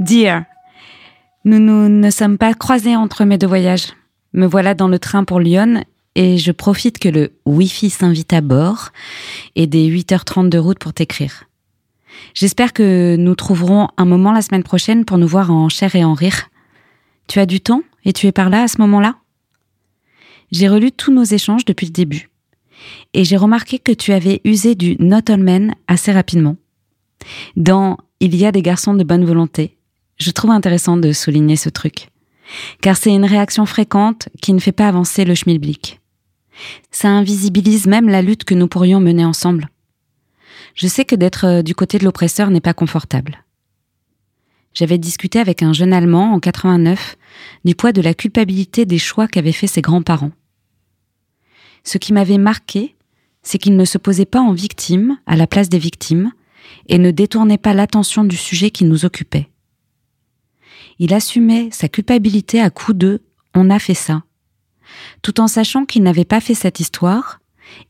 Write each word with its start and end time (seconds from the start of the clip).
Dear, 0.00 0.44
nous, 1.44 1.58
nous 1.58 1.88
ne 1.88 2.10
sommes 2.10 2.38
pas 2.38 2.54
croisés 2.54 2.94
entre 2.94 3.24
mes 3.24 3.36
deux 3.36 3.48
voyages. 3.48 3.94
Me 4.32 4.46
voilà 4.46 4.74
dans 4.74 4.86
le 4.86 5.00
train 5.00 5.24
pour 5.24 5.40
Lyon 5.40 5.82
et 6.14 6.38
je 6.38 6.52
profite 6.52 7.00
que 7.00 7.08
le 7.08 7.32
Wi-Fi 7.46 7.90
s'invite 7.90 8.32
à 8.32 8.40
bord 8.40 8.90
et 9.56 9.66
des 9.66 9.90
8h30 9.90 10.50
de 10.50 10.58
route 10.58 10.78
pour 10.78 10.92
t'écrire. 10.92 11.44
J'espère 12.32 12.72
que 12.72 13.16
nous 13.16 13.34
trouverons 13.34 13.88
un 13.96 14.04
moment 14.04 14.30
la 14.30 14.42
semaine 14.42 14.62
prochaine 14.62 15.04
pour 15.04 15.18
nous 15.18 15.26
voir 15.26 15.50
en 15.50 15.68
chair 15.68 15.96
et 15.96 16.04
en 16.04 16.14
rire. 16.14 16.48
Tu 17.26 17.40
as 17.40 17.46
du 17.46 17.60
temps 17.60 17.82
et 18.04 18.12
tu 18.12 18.28
es 18.28 18.32
par 18.32 18.50
là 18.50 18.62
à 18.62 18.68
ce 18.68 18.80
moment-là? 18.80 19.16
J'ai 20.52 20.68
relu 20.68 20.92
tous 20.92 21.12
nos 21.12 21.24
échanges 21.24 21.64
depuis 21.64 21.86
le 21.86 21.92
début 21.92 22.30
et 23.14 23.24
j'ai 23.24 23.36
remarqué 23.36 23.80
que 23.80 23.92
tu 23.92 24.12
avais 24.12 24.40
usé 24.44 24.76
du 24.76 24.96
not 25.00 25.28
all 25.28 25.42
men 25.42 25.74
assez 25.88 26.12
rapidement. 26.12 26.56
Dans 27.56 27.96
Il 28.20 28.36
y 28.36 28.46
a 28.46 28.52
des 28.52 28.62
garçons 28.62 28.94
de 28.94 29.04
bonne 29.04 29.24
volonté, 29.24 29.77
je 30.18 30.30
trouve 30.30 30.50
intéressant 30.50 30.96
de 30.96 31.12
souligner 31.12 31.56
ce 31.56 31.68
truc, 31.68 32.10
car 32.80 32.96
c'est 32.96 33.14
une 33.14 33.24
réaction 33.24 33.66
fréquente 33.66 34.28
qui 34.42 34.52
ne 34.52 34.58
fait 34.58 34.72
pas 34.72 34.88
avancer 34.88 35.24
le 35.24 35.34
schmilblick. 35.34 36.00
Ça 36.90 37.08
invisibilise 37.08 37.86
même 37.86 38.08
la 38.08 38.22
lutte 38.22 38.44
que 38.44 38.54
nous 38.54 38.68
pourrions 38.68 39.00
mener 39.00 39.24
ensemble. 39.24 39.68
Je 40.74 40.86
sais 40.86 41.04
que 41.04 41.14
d'être 41.14 41.46
euh, 41.46 41.62
du 41.62 41.74
côté 41.74 41.98
de 41.98 42.04
l'oppresseur 42.04 42.50
n'est 42.50 42.60
pas 42.60 42.74
confortable. 42.74 43.44
J'avais 44.74 44.98
discuté 44.98 45.38
avec 45.38 45.62
un 45.62 45.72
jeune 45.72 45.92
Allemand 45.92 46.32
en 46.32 46.40
89 46.40 47.16
du 47.64 47.74
poids 47.74 47.92
de 47.92 48.02
la 48.02 48.14
culpabilité 48.14 48.86
des 48.86 48.98
choix 48.98 49.26
qu'avaient 49.26 49.52
fait 49.52 49.66
ses 49.66 49.82
grands-parents. 49.82 50.32
Ce 51.84 51.98
qui 51.98 52.12
m'avait 52.12 52.38
marqué, 52.38 52.94
c'est 53.42 53.58
qu'il 53.58 53.76
ne 53.76 53.84
se 53.84 53.98
posait 53.98 54.26
pas 54.26 54.40
en 54.40 54.52
victime 54.52 55.18
à 55.26 55.36
la 55.36 55.46
place 55.46 55.68
des 55.68 55.78
victimes 55.78 56.32
et 56.88 56.98
ne 56.98 57.10
détournait 57.10 57.58
pas 57.58 57.74
l'attention 57.74 58.24
du 58.24 58.36
sujet 58.36 58.70
qui 58.70 58.84
nous 58.84 59.04
occupait. 59.04 59.48
Il 60.98 61.14
assumait 61.14 61.68
sa 61.70 61.88
culpabilité 61.88 62.60
à 62.60 62.70
coup 62.70 62.92
de 62.92 63.22
on 63.54 63.70
a 63.70 63.78
fait 63.78 63.94
ça, 63.94 64.22
tout 65.22 65.40
en 65.40 65.46
sachant 65.46 65.84
qu'il 65.84 66.02
n'avait 66.02 66.24
pas 66.24 66.40
fait 66.40 66.54
cette 66.54 66.80
histoire 66.80 67.40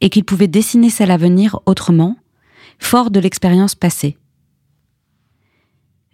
et 0.01 0.11
qu'il 0.11 0.25
pouvait 0.25 0.48
dessiner 0.48 0.91
celle 0.91 1.11
à 1.11 1.17
venir 1.17 1.61
autrement, 1.67 2.17
fort 2.79 3.11
de 3.11 3.20
l'expérience 3.20 3.75
passée. 3.75 4.17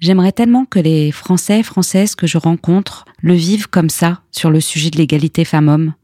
J'aimerais 0.00 0.32
tellement 0.32 0.66
que 0.66 0.78
les 0.78 1.12
Français 1.12 1.62
Françaises 1.62 2.14
que 2.14 2.26
je 2.26 2.38
rencontre 2.38 3.04
le 3.20 3.34
vivent 3.34 3.68
comme 3.68 3.90
ça 3.90 4.22
sur 4.30 4.50
le 4.50 4.60
sujet 4.60 4.90
de 4.90 4.98
l'égalité 4.98 5.44
femmes-hommes. 5.44 5.94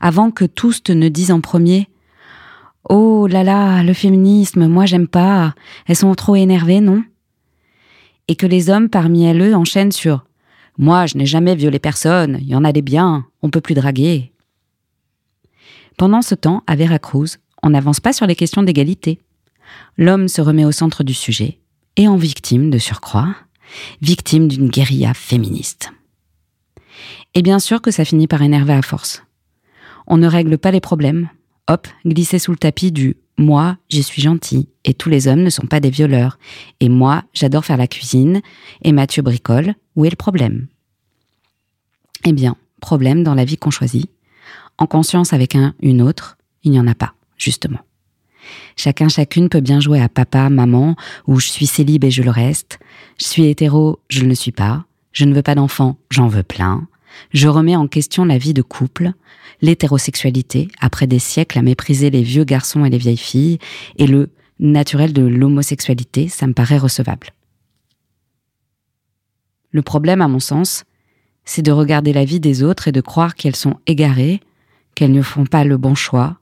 Avant 0.00 0.30
que 0.30 0.44
tous 0.44 0.82
te 0.82 0.92
ne 0.92 1.08
disent 1.08 1.30
en 1.30 1.40
premier 1.40 1.88
Oh 2.88 3.26
là 3.28 3.44
là, 3.44 3.82
le 3.82 3.92
féminisme, 3.92 4.66
moi 4.66 4.86
j'aime 4.86 5.08
pas, 5.08 5.54
elles 5.86 5.96
sont 5.96 6.14
trop 6.14 6.36
énervées, 6.36 6.80
non 6.80 7.04
Et 8.28 8.36
que 8.36 8.46
les 8.46 8.70
hommes 8.70 8.88
parmi 8.88 9.24
elles 9.24 9.54
enchaînent 9.54 9.92
sur 9.92 10.24
Moi 10.78 11.06
je 11.06 11.18
n'ai 11.18 11.26
jamais 11.26 11.54
violé 11.54 11.78
personne, 11.78 12.38
il 12.40 12.48
y 12.48 12.54
en 12.54 12.64
a 12.64 12.72
des 12.72 12.82
biens, 12.82 13.26
on 13.42 13.50
peut 13.50 13.60
plus 13.60 13.74
draguer. 13.74 14.32
Pendant 15.98 16.22
ce 16.22 16.34
temps, 16.34 16.62
à 16.66 16.76
Veracruz, 16.76 17.38
on 17.62 17.70
n'avance 17.70 18.00
pas 18.00 18.12
sur 18.12 18.26
les 18.26 18.34
questions 18.34 18.62
d'égalité. 18.62 19.20
L'homme 19.96 20.28
se 20.28 20.40
remet 20.40 20.64
au 20.64 20.72
centre 20.72 21.04
du 21.04 21.14
sujet, 21.14 21.58
et 21.96 22.08
en 22.08 22.16
victime 22.16 22.70
de 22.70 22.78
surcroît, 22.78 23.34
victime 24.00 24.48
d'une 24.48 24.68
guérilla 24.68 25.14
féministe. 25.14 25.92
Et 27.34 27.42
bien 27.42 27.58
sûr 27.58 27.80
que 27.80 27.90
ça 27.90 28.04
finit 28.04 28.26
par 28.26 28.42
énerver 28.42 28.74
à 28.74 28.82
force. 28.82 29.22
On 30.06 30.16
ne 30.16 30.26
règle 30.26 30.58
pas 30.58 30.70
les 30.70 30.80
problèmes. 30.80 31.28
Hop, 31.68 31.86
glisser 32.04 32.38
sous 32.38 32.50
le 32.50 32.56
tapis 32.56 32.92
du 32.92 33.16
moi, 33.42 33.76
je 33.90 34.00
suis 34.00 34.22
gentil 34.22 34.68
et 34.84 34.94
tous 34.94 35.08
les 35.08 35.28
hommes 35.28 35.42
ne 35.42 35.50
sont 35.50 35.66
pas 35.66 35.80
des 35.80 35.90
violeurs. 35.90 36.38
Et 36.80 36.88
moi, 36.88 37.24
j'adore 37.34 37.64
faire 37.64 37.76
la 37.76 37.86
cuisine 37.86 38.40
et 38.82 38.92
Mathieu 38.92 39.22
bricole. 39.22 39.74
Où 39.96 40.04
est 40.04 40.10
le 40.10 40.16
problème? 40.16 40.68
Eh 42.24 42.32
bien, 42.32 42.56
problème 42.80 43.22
dans 43.22 43.34
la 43.34 43.44
vie 43.44 43.58
qu'on 43.58 43.70
choisit. 43.70 44.10
En 44.78 44.86
conscience 44.86 45.32
avec 45.32 45.54
un, 45.54 45.74
une 45.82 46.00
autre, 46.00 46.38
il 46.62 46.70
n'y 46.70 46.80
en 46.80 46.86
a 46.86 46.94
pas, 46.94 47.14
justement. 47.36 47.80
Chacun, 48.76 49.08
chacune 49.08 49.48
peut 49.48 49.60
bien 49.60 49.80
jouer 49.80 50.00
à 50.00 50.08
papa, 50.08 50.48
maman, 50.48 50.96
ou 51.26 51.38
je 51.38 51.48
suis 51.48 51.66
célib 51.66 52.04
et 52.04 52.10
je 52.10 52.22
le 52.22 52.30
reste. 52.30 52.78
Je 53.18 53.26
suis 53.26 53.46
hétéro, 53.46 54.00
je 54.08 54.22
ne 54.22 54.28
le 54.28 54.34
suis 54.34 54.52
pas. 54.52 54.84
Je 55.12 55.24
ne 55.24 55.34
veux 55.34 55.42
pas 55.42 55.54
d'enfant, 55.54 55.98
j'en 56.10 56.28
veux 56.28 56.42
plein. 56.42 56.88
Je 57.32 57.48
remets 57.48 57.76
en 57.76 57.88
question 57.88 58.24
la 58.24 58.38
vie 58.38 58.54
de 58.54 58.62
couple, 58.62 59.12
l'hétérosexualité, 59.60 60.68
après 60.80 61.06
des 61.06 61.18
siècles 61.18 61.58
à 61.58 61.62
mépriser 61.62 62.10
les 62.10 62.22
vieux 62.22 62.44
garçons 62.44 62.84
et 62.84 62.90
les 62.90 62.98
vieilles 62.98 63.16
filles, 63.16 63.58
et 63.96 64.06
le 64.06 64.30
naturel 64.58 65.12
de 65.12 65.22
l'homosexualité, 65.22 66.28
ça 66.28 66.46
me 66.46 66.52
paraît 66.52 66.78
recevable. 66.78 67.28
Le 69.70 69.82
problème, 69.82 70.20
à 70.20 70.28
mon 70.28 70.38
sens, 70.38 70.84
c'est 71.44 71.62
de 71.62 71.72
regarder 71.72 72.12
la 72.12 72.24
vie 72.24 72.40
des 72.40 72.62
autres 72.62 72.88
et 72.88 72.92
de 72.92 73.00
croire 73.00 73.34
qu'elles 73.34 73.56
sont 73.56 73.78
égarées, 73.86 74.40
qu'elles 74.94 75.12
ne 75.12 75.22
font 75.22 75.46
pas 75.46 75.64
le 75.64 75.76
bon 75.76 75.94
choix, 75.94 76.38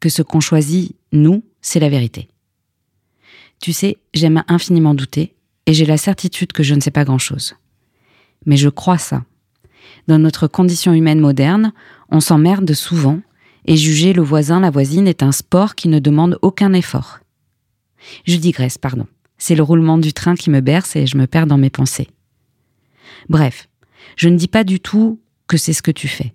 que 0.00 0.08
ce 0.08 0.22
qu'on 0.22 0.40
choisit, 0.40 0.94
nous, 1.12 1.42
c'est 1.60 1.80
la 1.80 1.88
vérité. 1.88 2.28
Tu 3.60 3.72
sais, 3.72 3.96
j'aime 4.14 4.44
infiniment 4.46 4.94
douter, 4.94 5.34
et 5.66 5.74
j'ai 5.74 5.86
la 5.86 5.96
certitude 5.96 6.52
que 6.52 6.62
je 6.62 6.74
ne 6.74 6.80
sais 6.80 6.90
pas 6.90 7.04
grand-chose. 7.04 7.54
Mais 8.46 8.56
je 8.56 8.68
crois 8.68 8.98
ça. 8.98 9.24
Dans 10.06 10.18
notre 10.18 10.46
condition 10.46 10.92
humaine 10.92 11.20
moderne, 11.20 11.72
on 12.10 12.20
s'emmerde 12.20 12.72
souvent, 12.74 13.20
et 13.66 13.76
juger 13.76 14.12
le 14.12 14.22
voisin, 14.22 14.60
la 14.60 14.70
voisine 14.70 15.06
est 15.06 15.22
un 15.22 15.32
sport 15.32 15.74
qui 15.74 15.88
ne 15.88 15.98
demande 15.98 16.38
aucun 16.42 16.72
effort. 16.72 17.18
Je 18.24 18.36
digresse, 18.36 18.78
pardon. 18.78 19.06
C'est 19.36 19.54
le 19.54 19.62
roulement 19.62 19.98
du 19.98 20.12
train 20.12 20.34
qui 20.34 20.50
me 20.50 20.60
berce 20.60 20.96
et 20.96 21.06
je 21.06 21.16
me 21.16 21.26
perds 21.26 21.46
dans 21.46 21.58
mes 21.58 21.70
pensées. 21.70 22.08
Bref, 23.28 23.68
je 24.16 24.28
ne 24.28 24.36
dis 24.36 24.48
pas 24.48 24.64
du 24.64 24.80
tout 24.80 25.20
que 25.46 25.56
c'est 25.56 25.72
ce 25.72 25.82
que 25.82 25.90
tu 25.90 26.08
fais 26.08 26.34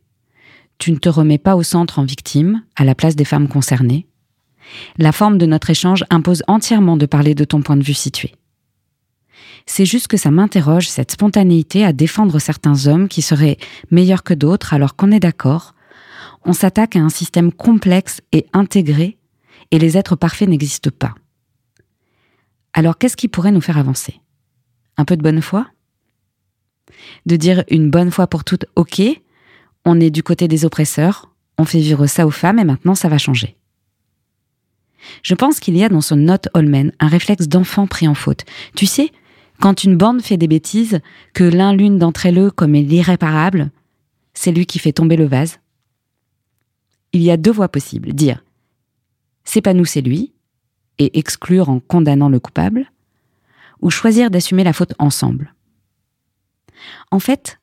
tu 0.83 0.91
ne 0.91 0.97
te 0.97 1.07
remets 1.07 1.37
pas 1.37 1.55
au 1.55 1.63
centre 1.63 1.99
en 1.99 2.03
victime, 2.03 2.61
à 2.75 2.83
la 2.83 2.93
place 2.93 3.15
des 3.15 3.23
femmes 3.23 3.47
concernées. 3.47 4.05
La 4.97 5.13
forme 5.13 5.37
de 5.37 5.45
notre 5.45 5.69
échange 5.69 6.03
impose 6.09 6.43
entièrement 6.47 6.97
de 6.97 7.05
parler 7.05 7.35
de 7.35 7.45
ton 7.45 7.61
point 7.61 7.77
de 7.77 7.83
vue 7.83 7.93
situé. 7.93 8.35
C'est 9.65 9.85
juste 9.85 10.07
que 10.07 10.17
ça 10.17 10.31
m'interroge, 10.31 10.89
cette 10.89 11.11
spontanéité 11.11 11.85
à 11.85 11.93
défendre 11.93 12.39
certains 12.39 12.87
hommes 12.87 13.07
qui 13.07 13.21
seraient 13.21 13.57
meilleurs 13.91 14.23
que 14.23 14.33
d'autres 14.33 14.73
alors 14.73 14.95
qu'on 14.95 15.11
est 15.11 15.19
d'accord. 15.19 15.73
On 16.45 16.53
s'attaque 16.53 16.95
à 16.95 16.99
un 16.99 17.09
système 17.09 17.51
complexe 17.51 18.21
et 18.31 18.45
intégré, 18.53 19.17
et 19.71 19.79
les 19.79 19.97
êtres 19.97 20.15
parfaits 20.15 20.49
n'existent 20.49 20.91
pas. 20.97 21.15
Alors 22.73 22.97
qu'est-ce 22.97 23.17
qui 23.17 23.27
pourrait 23.27 23.51
nous 23.51 23.61
faire 23.61 23.77
avancer? 23.77 24.19
Un 24.97 25.05
peu 25.05 25.15
de 25.15 25.21
bonne 25.21 25.41
foi? 25.41 25.67
De 27.25 27.35
dire 27.35 27.63
une 27.69 27.89
bonne 27.89 28.11
fois 28.11 28.27
pour 28.27 28.43
toutes 28.43 28.65
OK, 28.75 29.01
on 29.85 29.99
est 29.99 30.09
du 30.09 30.23
côté 30.23 30.47
des 30.47 30.65
oppresseurs, 30.65 31.33
on 31.57 31.65
fait 31.65 31.79
vivre 31.79 32.07
ça 32.07 32.27
aux 32.27 32.31
femmes 32.31 32.59
et 32.59 32.65
maintenant 32.65 32.95
ça 32.95 33.09
va 33.09 33.17
changer. 33.17 33.55
Je 35.21 35.35
pense 35.35 35.59
qu'il 35.59 35.77
y 35.77 35.83
a 35.83 35.89
dans 35.89 36.01
son 36.01 36.15
note 36.15 36.49
Holmen 36.53 36.91
un 36.99 37.07
réflexe 37.07 37.47
d'enfant 37.47 37.87
pris 37.87 38.07
en 38.07 38.13
faute. 38.13 38.45
Tu 38.75 38.85
sais, 38.85 39.11
quand 39.59 39.83
une 39.83 39.97
bande 39.97 40.21
fait 40.21 40.37
des 40.37 40.47
bêtises, 40.47 40.99
que 41.33 41.43
l'un 41.43 41.73
l'une 41.73 41.97
d'entre 41.97 42.25
elles 42.25 42.51
comme 42.51 42.73
l'irréparable, 42.73 43.71
c'est 44.33 44.51
lui 44.51 44.65
qui 44.65 44.79
fait 44.79 44.93
tomber 44.93 45.15
le 45.15 45.25
vase. 45.25 45.59
Il 47.13 47.21
y 47.21 47.31
a 47.31 47.37
deux 47.37 47.51
voies 47.51 47.69
possibles. 47.69 48.13
Dire 48.13 48.43
c'est 49.43 49.61
pas 49.61 49.73
nous, 49.73 49.85
c'est 49.85 50.01
lui, 50.01 50.33
et 50.99 51.17
exclure 51.19 51.69
en 51.69 51.79
condamnant 51.79 52.29
le 52.29 52.39
coupable, 52.39 52.89
ou 53.81 53.89
choisir 53.89 54.31
d'assumer 54.31 54.63
la 54.63 54.73
faute 54.73 54.93
ensemble. 54.99 55.53
En 57.11 57.19
fait, 57.19 57.59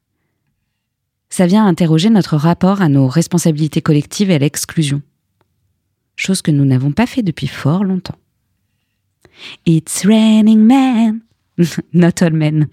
ça 1.30 1.46
vient 1.46 1.66
interroger 1.66 2.10
notre 2.10 2.36
rapport 2.36 2.82
à 2.82 2.88
nos 2.88 3.06
responsabilités 3.06 3.80
collectives 3.80 4.30
et 4.30 4.34
à 4.34 4.38
l'exclusion. 4.38 5.02
Chose 6.16 6.42
que 6.42 6.50
nous 6.50 6.64
n'avons 6.64 6.92
pas 6.92 7.06
fait 7.06 7.22
depuis 7.22 7.46
fort 7.46 7.84
longtemps. 7.84 8.18
It's 9.64 10.04
raining 10.04 10.60
men. 10.60 11.20
Not 11.92 12.22
all 12.22 12.32
men. 12.32 12.68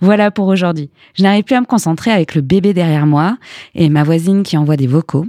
Voilà 0.00 0.30
pour 0.30 0.48
aujourd'hui. 0.48 0.90
Je 1.14 1.22
n'arrive 1.22 1.44
plus 1.44 1.56
à 1.56 1.60
me 1.60 1.66
concentrer 1.66 2.10
avec 2.10 2.34
le 2.34 2.40
bébé 2.40 2.72
derrière 2.74 3.06
moi 3.06 3.38
et 3.74 3.88
ma 3.88 4.02
voisine 4.02 4.42
qui 4.42 4.56
envoie 4.56 4.76
des 4.76 4.86
vocaux. 4.86 5.26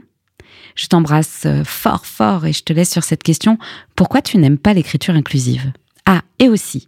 Je 0.75 0.87
t'embrasse 0.87 1.43
euh, 1.45 1.63
fort 1.63 2.05
fort 2.05 2.45
et 2.45 2.53
je 2.53 2.63
te 2.63 2.73
laisse 2.73 2.91
sur 2.91 3.03
cette 3.03 3.23
question. 3.23 3.57
Pourquoi 3.95 4.21
tu 4.21 4.37
n'aimes 4.37 4.57
pas 4.57 4.73
l'écriture 4.73 5.13
inclusive? 5.13 5.71
Ah, 6.05 6.21
et 6.39 6.49
aussi, 6.49 6.87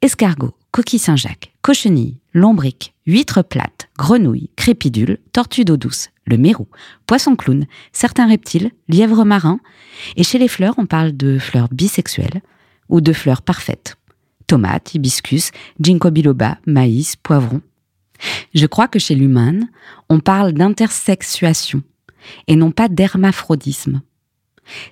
escargot, 0.00 0.54
coquille 0.70 0.98
Saint-Jacques, 0.98 1.52
cochenille, 1.62 2.18
lombric, 2.32 2.94
huître 3.06 3.44
plate, 3.44 3.88
grenouille, 3.98 4.50
crépidule, 4.56 5.18
tortue 5.32 5.64
d'eau 5.64 5.76
douce, 5.76 6.08
le 6.24 6.38
mérou, 6.38 6.66
poisson 7.06 7.36
clown, 7.36 7.66
certains 7.92 8.26
reptiles, 8.26 8.70
lièvres 8.88 9.24
marins, 9.24 9.60
et 10.16 10.24
chez 10.24 10.38
les 10.38 10.48
fleurs, 10.48 10.74
on 10.78 10.86
parle 10.86 11.16
de 11.16 11.38
fleurs 11.38 11.68
bisexuelles 11.70 12.42
ou 12.88 13.00
de 13.00 13.12
fleurs 13.12 13.42
parfaites. 13.42 13.96
Tomates, 14.46 14.94
hibiscus, 14.94 15.50
ginkgo 15.80 16.10
biloba, 16.10 16.58
maïs, 16.66 17.16
poivron. 17.16 17.60
Je 18.54 18.66
crois 18.66 18.88
que 18.88 18.98
chez 18.98 19.14
l'humain, 19.14 19.60
on 20.08 20.20
parle 20.20 20.52
d'intersexuation 20.52 21.82
et 22.46 22.56
non 22.56 22.70
pas 22.70 22.88
d'hermaphrodisme. 22.88 24.00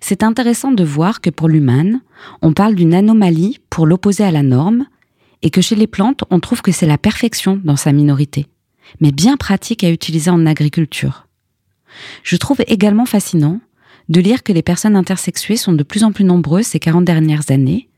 C'est 0.00 0.22
intéressant 0.22 0.72
de 0.72 0.84
voir 0.84 1.20
que 1.20 1.30
pour 1.30 1.48
l'humain, 1.48 2.00
on 2.42 2.52
parle 2.52 2.74
d'une 2.74 2.94
anomalie 2.94 3.58
pour 3.70 3.86
l'opposer 3.86 4.24
à 4.24 4.30
la 4.30 4.42
norme 4.42 4.86
et 5.42 5.50
que 5.50 5.60
chez 5.60 5.74
les 5.74 5.86
plantes, 5.86 6.24
on 6.30 6.40
trouve 6.40 6.62
que 6.62 6.72
c'est 6.72 6.86
la 6.86 6.98
perfection 6.98 7.60
dans 7.64 7.76
sa 7.76 7.92
minorité, 7.92 8.46
mais 9.00 9.12
bien 9.12 9.36
pratique 9.36 9.84
à 9.84 9.90
utiliser 9.90 10.30
en 10.30 10.46
agriculture. 10.46 11.26
Je 12.22 12.36
trouve 12.36 12.62
également 12.66 13.06
fascinant 13.06 13.60
de 14.08 14.20
lire 14.20 14.42
que 14.42 14.52
les 14.52 14.62
personnes 14.62 14.96
intersexuées 14.96 15.56
sont 15.56 15.72
de 15.72 15.82
plus 15.82 16.04
en 16.04 16.12
plus 16.12 16.24
nombreuses 16.24 16.66
ces 16.66 16.78
40 16.78 17.04
dernières 17.04 17.50
années, 17.50 17.88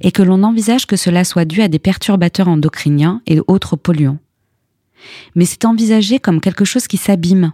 et 0.00 0.12
que 0.12 0.22
l'on 0.22 0.42
envisage 0.42 0.86
que 0.86 0.96
cela 0.96 1.24
soit 1.24 1.44
dû 1.44 1.62
à 1.62 1.68
des 1.68 1.78
perturbateurs 1.78 2.48
endocriniens 2.48 3.22
et 3.26 3.40
autres 3.46 3.76
polluants. 3.76 4.18
Mais 5.34 5.44
c'est 5.44 5.64
envisagé 5.64 6.18
comme 6.18 6.40
quelque 6.40 6.64
chose 6.64 6.86
qui 6.86 6.96
s'abîme, 6.96 7.52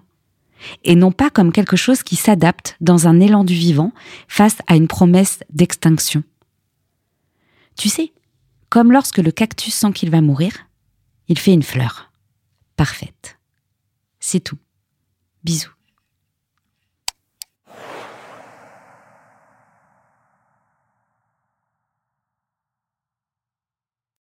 et 0.85 0.95
non 0.95 1.13
pas 1.13 1.31
comme 1.31 1.53
quelque 1.53 1.77
chose 1.77 2.03
qui 2.03 2.17
s'adapte 2.17 2.77
dans 2.81 3.09
un 3.09 3.21
élan 3.21 3.45
du 3.45 3.55
vivant 3.55 3.93
face 4.29 4.59
à 4.67 4.77
une 4.77 4.89
promesse 4.89 5.41
d'extinction. 5.51 6.23
Tu 7.77 7.89
sais, 7.89 8.13
comme 8.69 8.93
lorsque 8.93 9.19
le 9.19 9.31
cactus 9.31 9.75
sent 9.75 9.93
qu'il 9.93 10.11
va 10.11 10.21
mourir, 10.21 10.53
il 11.29 11.39
fait 11.39 11.53
une 11.53 11.63
fleur. 11.63 12.13
Parfaite. 12.77 13.39
C'est 14.21 14.41
tout. 14.41 14.59
Bisous. 15.45 15.73